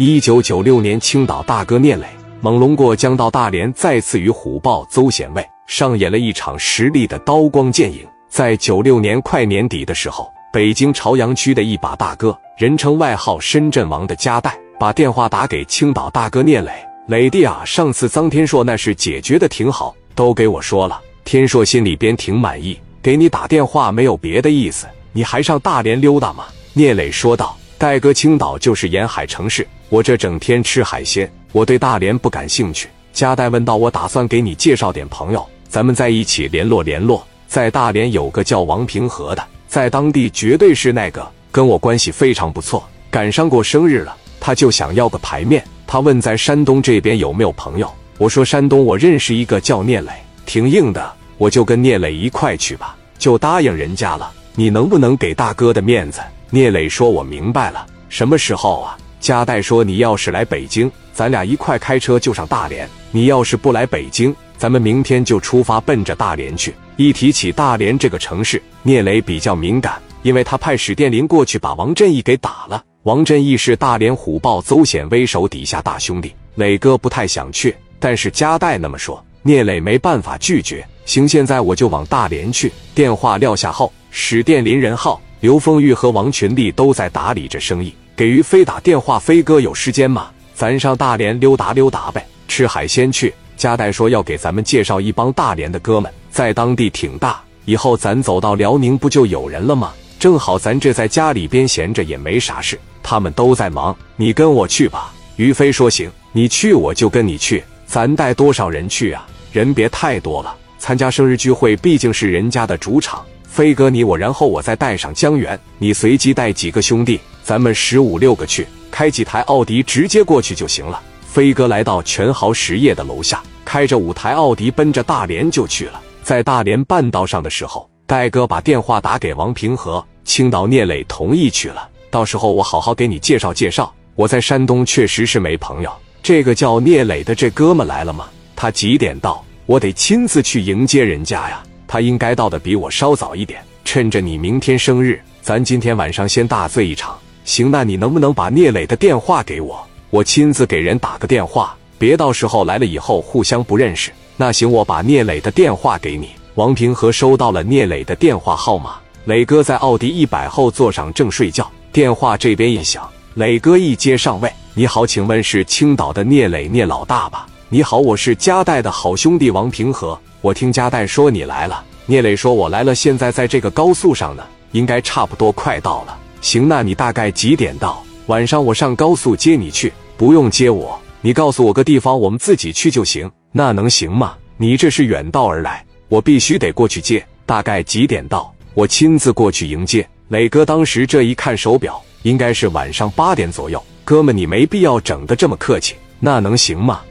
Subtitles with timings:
[0.00, 2.06] 一九九六年，青岛大哥聂磊
[2.40, 8.06] 猛龙过江到大连，再次与虎豹邹显卫上演了一场实力的刀光剑影。
[8.28, 16.70] 在九六年快年底的时候，北京朝阳区的一把大哥，人称外号“深圳王”的加代，把电话打给青岛大哥聂磊
[17.08, 32.88] ：“磊弟啊，上次臧天硕那事解决的挺好，都给我说了，天硕心里边挺满意，给你打电话没有别的意思，你还上大连溜达吗？”聂磊说道：“戴哥，青岛就是沿海城市。”我这整天吃海鲜，我对大连不感兴趣。
[33.12, 37.24] 加代问道：“我打算给你介绍点朋友，咱们在一起联络联络。
[37.46, 42.86] 在大连有个叫王平和的，在当地绝对是那个，跟我关系非常不错。
[43.10, 45.64] 赶上过生日了，他就想要个牌面。
[45.86, 47.88] 他问在山东这边有没有朋友，
[48.18, 50.10] 我说山东我认识一个叫聂磊，
[50.44, 54.30] 挺硬的，我就跟聂磊一块去吧，就答应人家了。
[54.56, 72.82] 你能不能给大哥的面子？”聂磊说：“我明白了，什么时候啊？”加代说：“你要是来北京，咱俩一块开车就上大连；你要是不来北京，咱们明天就出发奔着大连去。”一提起大连这个城市，聂磊比较敏感，因为他派史殿林过去把王振义给打了。
[73.02, 80.86] 王振义是大连虎豹邹显威手底下大兄弟，磊哥不太想去，但是加代那么说，聂磊没办法拒绝。
[81.04, 82.72] 行，现在我就往大连去。
[82.94, 87.94] 电话撂下后，史殿林、任浩、刘凤玉和王群力都在打理着生意。
[88.16, 90.28] 给于飞打电话，飞哥有时间吗？
[90.54, 93.32] 咱上大连溜达溜达呗，吃海鲜去。
[93.56, 99.92] 加代说要给咱们介绍一帮大连的哥们，在当地挺大，以后咱走到辽宁不就有人了吗？
[100.18, 105.12] 正好咱这在家里边闲着也没啥事，他们都在忙，你跟我去吧。
[105.36, 107.62] 于飞说行，你去我就跟你去。
[107.86, 109.24] 咱带多少人去啊？
[109.52, 113.24] 人别太多了，参加生日聚会毕竟是人家的主场。
[113.48, 117.18] 飞哥你我，然后我再带上江源，你随机带几个兄弟。
[117.42, 121.02] 咱们十五六个去，开几台奥迪直接过去就行了。
[121.26, 126.00] 飞哥来到全豪实业的楼下，开着五台奥迪奔着大连就去了。
[126.22, 131.88] 在大连半道上的时候，戴哥把电话打给王平和，青岛聂磊同意去了。
[132.10, 133.92] 到时候我好好给你介绍介绍。
[134.14, 135.90] 我在山东确实是没朋友。
[136.22, 138.28] 这个叫聂磊的这哥们来了吗？
[138.54, 139.44] 他几点到？
[139.66, 141.62] 我得亲自去迎接人家呀。
[141.88, 143.60] 他应该到的比我稍早一点。
[143.84, 147.18] 趁着你明天生日，咱今天晚上先大醉一场。
[147.44, 149.84] 行，那你能不能把聂磊的电话给我？
[150.10, 154.12] 我亲自给人打个电话，别到时候来了以后互相不认识。
[154.36, 156.28] 那行，我把聂磊的电话给你。
[156.54, 158.96] 王平和收到了聂磊的电话号码。
[159.24, 167.46] 磊哥在奥迪一百后座上正睡觉，电话这边一响，磊哥一接上位：“你好，请问是青岛的聂磊聂老大吧？
[167.70, 170.18] 你好，我是加代的好兄弟王平和。
[170.40, 171.84] 我听加代说你来了。
[172.06, 174.42] 聂磊说我来了，现在在这个高速上呢，
[174.72, 178.02] 应该差不多快到了。”行，那你大概几点到？
[178.28, 183.30] 晚上我上高速接你去，不用接我，你告诉我个地方，我们自己去就行。
[183.52, 184.34] 那能行吗？
[184.56, 187.22] 你这是远道而来，我必须得过去接。
[187.44, 188.50] 大概几点到？
[188.72, 190.08] 我亲自过去迎接。
[190.28, 193.82] 磊哥当时这一看手表，应该是晚上八点左右。
[194.06, 195.94] 哥们，你没必要整的这么客气。
[196.18, 197.02] 那能行吗？